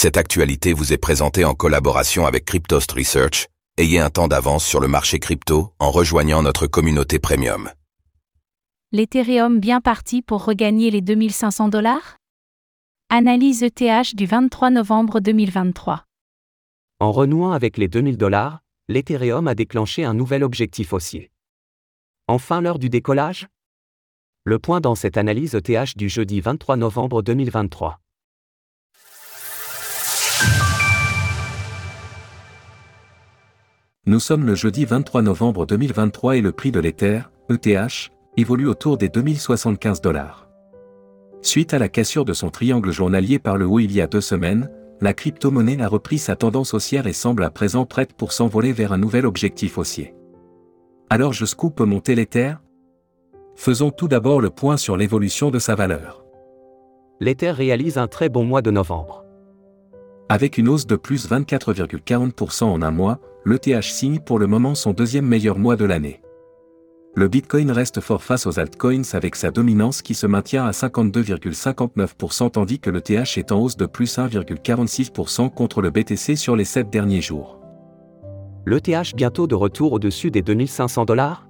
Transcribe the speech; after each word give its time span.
Cette 0.00 0.16
actualité 0.16 0.74
vous 0.74 0.92
est 0.92 0.96
présentée 0.96 1.44
en 1.44 1.54
collaboration 1.54 2.24
avec 2.24 2.44
Cryptost 2.44 2.92
Research. 2.92 3.48
Ayez 3.78 3.98
un 3.98 4.10
temps 4.10 4.28
d'avance 4.28 4.64
sur 4.64 4.78
le 4.78 4.86
marché 4.86 5.18
crypto 5.18 5.72
en 5.80 5.90
rejoignant 5.90 6.40
notre 6.40 6.68
communauté 6.68 7.18
premium. 7.18 7.68
L'Ethereum 8.92 9.58
bien 9.58 9.80
parti 9.80 10.22
pour 10.22 10.44
regagner 10.44 10.92
les 10.92 11.00
2500 11.00 11.68
dollars? 11.68 12.18
Analyse 13.10 13.64
ETH 13.64 14.14
du 14.14 14.26
23 14.26 14.70
novembre 14.70 15.18
2023. 15.18 16.04
En 17.00 17.10
renouant 17.10 17.50
avec 17.50 17.76
les 17.76 17.88
2000 17.88 18.16
dollars, 18.16 18.60
l'Ethereum 18.86 19.48
a 19.48 19.56
déclenché 19.56 20.04
un 20.04 20.14
nouvel 20.14 20.44
objectif 20.44 20.92
haussier. 20.92 21.32
Enfin 22.28 22.60
l'heure 22.60 22.78
du 22.78 22.88
décollage? 22.88 23.48
Le 24.44 24.60
point 24.60 24.80
dans 24.80 24.94
cette 24.94 25.16
analyse 25.16 25.56
ETH 25.56 25.96
du 25.96 26.08
jeudi 26.08 26.40
23 26.40 26.76
novembre 26.76 27.20
2023. 27.20 27.98
Nous 34.08 34.20
sommes 34.20 34.46
le 34.46 34.54
jeudi 34.54 34.86
23 34.86 35.20
novembre 35.20 35.66
2023 35.66 36.38
et 36.38 36.40
le 36.40 36.50
prix 36.50 36.72
de 36.72 36.80
l'Ether, 36.80 37.20
ETH, 37.50 38.10
évolue 38.38 38.66
autour 38.66 38.96
des 38.96 39.10
2075 39.10 40.00
dollars. 40.00 40.48
Suite 41.42 41.74
à 41.74 41.78
la 41.78 41.90
cassure 41.90 42.24
de 42.24 42.32
son 42.32 42.48
triangle 42.48 42.90
journalier 42.90 43.38
par 43.38 43.58
le 43.58 43.66
haut 43.66 43.80
il 43.80 43.92
y 43.92 44.00
a 44.00 44.06
deux 44.06 44.22
semaines, 44.22 44.70
la 45.02 45.12
crypto-monnaie 45.12 45.82
a 45.82 45.88
repris 45.88 46.16
sa 46.16 46.36
tendance 46.36 46.72
haussière 46.72 47.06
et 47.06 47.12
semble 47.12 47.44
à 47.44 47.50
présent 47.50 47.84
prête 47.84 48.14
pour 48.14 48.32
s'envoler 48.32 48.72
vers 48.72 48.94
un 48.94 48.96
nouvel 48.96 49.26
objectif 49.26 49.76
haussier. 49.76 50.14
Alors 51.10 51.34
jusqu'où 51.34 51.68
peut 51.68 51.84
monter 51.84 52.14
l'Ether? 52.14 52.54
Faisons 53.56 53.90
tout 53.90 54.08
d'abord 54.08 54.40
le 54.40 54.48
point 54.48 54.78
sur 54.78 54.96
l'évolution 54.96 55.50
de 55.50 55.58
sa 55.58 55.74
valeur. 55.74 56.24
L'Ether 57.20 57.50
réalise 57.50 57.98
un 57.98 58.06
très 58.06 58.30
bon 58.30 58.44
mois 58.44 58.62
de 58.62 58.70
novembre. 58.70 59.26
Avec 60.30 60.56
une 60.56 60.70
hausse 60.70 60.86
de 60.86 60.96
plus 60.96 61.28
24,40% 61.28 62.64
en 62.64 62.80
un 62.80 62.90
mois, 62.90 63.20
l'ETH 63.48 63.82
signe 63.82 64.18
pour 64.20 64.38
le 64.38 64.46
moment 64.46 64.74
son 64.74 64.92
deuxième 64.92 65.26
meilleur 65.26 65.58
mois 65.58 65.76
de 65.76 65.86
l'année. 65.86 66.20
Le 67.14 67.28
Bitcoin 67.28 67.70
reste 67.70 68.00
fort 68.00 68.22
face 68.22 68.46
aux 68.46 68.58
altcoins 68.58 69.14
avec 69.14 69.34
sa 69.36 69.50
dominance 69.50 70.02
qui 70.02 70.14
se 70.14 70.26
maintient 70.26 70.66
à 70.66 70.72
52,59% 70.72 72.50
tandis 72.50 72.78
que 72.78 72.90
l'ETH 72.90 73.38
est 73.38 73.50
en 73.50 73.60
hausse 73.60 73.78
de 73.78 73.86
plus 73.86 74.18
1,46% 74.18 75.50
contre 75.50 75.80
le 75.80 75.90
BTC 75.90 76.36
sur 76.36 76.56
les 76.56 76.64
7 76.64 76.90
derniers 76.90 77.22
jours. 77.22 77.58
L'ETH 78.66 79.16
bientôt 79.16 79.46
de 79.46 79.54
retour 79.54 79.94
au-dessus 79.94 80.30
des 80.30 80.42
2500 80.42 81.06
dollars? 81.06 81.48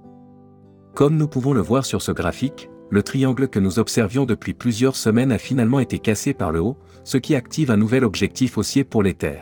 Comme 0.95 1.17
nous 1.17 1.27
pouvons 1.27 1.53
le 1.53 1.61
voir 1.61 1.85
sur 1.85 2.01
ce 2.01 2.13
graphique, 2.13 2.69
le 2.89 3.03
triangle 3.03 3.49
que 3.49 3.59
nous 3.59 3.77
observions 3.77 4.25
depuis 4.25 4.53
plusieurs 4.53 4.95
semaines 4.95 5.33
a 5.33 5.37
finalement 5.37 5.79
été 5.79 5.99
cassé 5.99 6.33
par 6.33 6.51
le 6.51 6.61
haut, 6.61 6.77
ce 7.03 7.17
qui 7.17 7.35
active 7.35 7.71
un 7.71 7.77
nouvel 7.77 8.05
objectif 8.05 8.57
haussier 8.57 8.85
pour 8.85 9.03
l'Ether. 9.03 9.41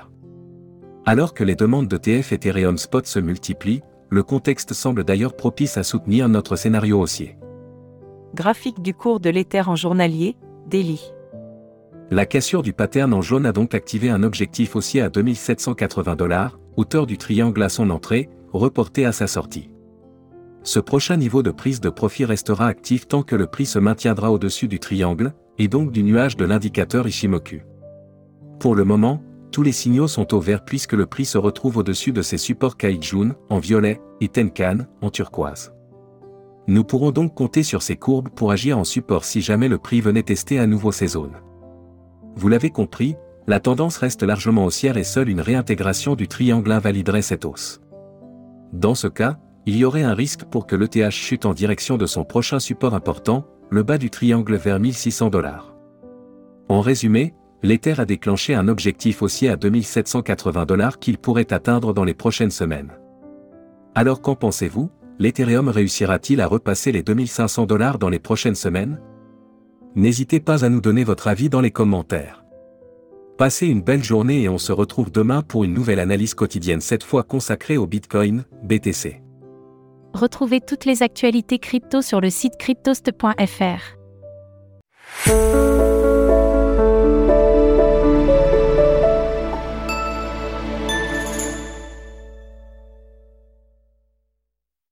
Alors 1.08 1.34
que 1.34 1.46
les 1.46 1.56
demandes 1.56 1.88
de 1.88 1.96
TF 1.96 2.34
Ethereum 2.34 2.78
Spot 2.78 3.08
se 3.08 3.20
multiplient, 3.20 3.82
le 4.10 4.24
contexte 4.24 4.74
semble 4.74 5.06
d'ailleurs 5.06 5.38
propice 5.38 5.78
à 5.78 5.84
soutenir 5.84 6.28
notre 6.28 6.58
scénario 6.58 7.00
haussier. 7.00 7.38
Graphique 8.36 8.82
du 8.82 8.94
cours 8.94 9.22
de 9.22 9.30
l'Ether 9.30 9.62
en 9.68 9.78
journalier, 9.78 10.36
Daily. 10.70 11.02
La 12.12 12.26
cassure 12.26 12.62
du 12.62 12.74
pattern 12.74 13.14
en 13.14 13.22
jaune 13.22 13.46
a 13.46 13.54
donc 13.54 13.74
activé 13.74 14.10
un 14.10 14.22
objectif 14.22 14.76
haussier 14.76 15.00
à 15.00 15.08
2780 15.08 16.18
dollars, 16.18 16.60
hauteur 16.76 17.08
du 17.08 17.18
triangle 17.18 17.64
à 17.64 17.70
son 17.70 17.90
entrée, 17.90 18.28
reporté 18.52 19.06
à 19.06 19.14
sa 19.14 19.28
sortie. 19.28 19.70
Ce 20.64 20.82
prochain 20.82 21.16
niveau 21.16 21.42
de 21.42 21.52
prise 21.52 21.80
de 21.80 21.90
profit 21.90 22.26
restera 22.26 22.68
actif 22.68 23.08
tant 23.08 23.24
que 23.24 23.38
le 23.38 23.48
prix 23.48 23.66
se 23.66 23.80
maintiendra 23.80 24.30
au-dessus 24.30 24.68
du 24.68 24.80
triangle, 24.80 25.32
et 25.58 25.70
donc 25.70 25.94
du 25.94 26.04
nuage 26.04 26.36
de 26.36 26.44
l'indicateur 26.44 27.08
Ishimoku. 27.08 27.62
Pour 28.60 28.76
le 28.76 28.84
moment, 28.84 29.22
tous 29.52 29.64
les 29.64 29.72
signaux 29.72 30.08
sont 30.08 30.34
au 30.34 30.40
vert 30.40 30.64
puisque 30.66 30.94
le 30.94 31.06
prix 31.06 31.26
se 31.26 31.38
retrouve 31.38 31.78
au-dessus 31.78 32.12
de 32.12 32.22
ses 32.22 32.38
supports 32.38 32.78
Kaijun, 32.78 33.36
en 33.50 33.60
violet, 33.60 34.02
et 34.22 34.28
Tenkan, 34.28 34.80
en 35.02 35.10
turquoise. 35.10 35.74
Nous 36.68 36.84
pourrons 36.84 37.12
donc 37.12 37.34
compter 37.34 37.64
sur 37.64 37.82
ces 37.82 37.96
courbes 37.96 38.30
pour 38.30 38.52
agir 38.52 38.78
en 38.78 38.84
support 38.84 39.24
si 39.24 39.42
jamais 39.42 39.70
le 39.70 39.78
prix 39.78 40.02
venait 40.02 40.24
tester 40.24 40.60
à 40.60 40.68
nouveau 40.68 40.92
ces 40.92 41.08
zones. 41.08 41.38
Vous 42.36 42.50
l'avez 42.50 42.70
compris, 42.70 43.16
la 43.48 43.62
tendance 43.62 43.98
reste 43.98 44.24
largement 44.24 44.66
haussière 44.66 44.98
et 44.98 45.06
seule 45.06 45.30
une 45.30 45.40
réintégration 45.40 46.16
du 46.16 46.28
triangle 46.28 46.72
invaliderait 46.72 47.22
cette 47.22 47.46
hausse. 47.46 47.80
Dans 48.74 48.96
ce 48.96 49.08
cas, 49.08 49.38
il 49.66 49.78
y 49.78 49.86
aurait 49.86 50.04
un 50.04 50.14
risque 50.14 50.44
pour 50.44 50.68
que 50.68 50.76
l'ETH 50.76 51.10
chute 51.12 51.46
en 51.46 51.54
direction 51.54 51.98
de 51.98 52.06
son 52.06 52.26
prochain 52.26 52.60
support 52.60 52.94
important, 52.94 53.46
le 53.70 53.84
bas 53.84 53.98
du 53.98 54.10
triangle 54.10 54.56
vers 54.56 54.80
1600 54.80 55.30
dollars. 55.30 55.74
En 56.68 56.82
résumé, 56.82 57.34
l'Ether 57.64 58.00
a 58.00 58.06
déclenché 58.06 58.54
un 58.54 58.68
objectif 58.68 59.22
haussier 59.22 59.50
à 59.50 59.56
2780 59.56 60.66
dollars 60.66 61.00
qu'il 61.00 61.18
pourrait 61.18 61.54
atteindre 61.54 61.94
dans 61.94 62.04
les 62.04 62.14
prochaines 62.14 62.52
semaines. 62.52 62.92
Alors 63.96 64.22
qu'en 64.22 64.36
pensez-vous 64.36 64.90
L'Ethereum 65.20 65.68
réussira-t-il 65.68 66.42
à 66.42 66.48
repasser 66.48 66.92
les 66.92 67.02
2500 67.02 67.66
dollars 67.66 67.98
dans 67.98 68.10
les 68.10 68.20
prochaines 68.20 68.54
semaines? 68.54 69.02
N'hésitez 69.96 70.40
pas 70.40 70.64
à 70.64 70.70
nous 70.70 70.82
donner 70.82 71.04
votre 71.04 71.28
avis 71.28 71.50
dans 71.50 71.62
les 71.62 71.72
commentaires. 71.72 72.46
Passez 73.38 73.66
une 73.66 73.82
belle 73.82 74.04
journée 74.04 74.44
et 74.44 74.50
on 74.50 74.60
se 74.60 74.72
retrouve 74.72 75.12
demain 75.12 75.42
pour 75.42 75.64
une 75.64 75.74
nouvelle 75.74 76.00
analyse 76.00 76.36
quotidienne 76.36 76.82
cette 76.82 77.04
fois 77.04 77.24
consacrée 77.24 77.78
au 77.78 77.88
Bitcoin, 77.88 78.44
BTC. 78.64 79.24
Retrouvez 80.14 80.62
toutes 80.62 80.86
les 80.86 81.02
actualités 81.02 81.58
crypto 81.60 82.04
sur 82.04 82.22
le 82.22 82.30
site 82.30 82.58
cryptost.fr. 82.58 83.98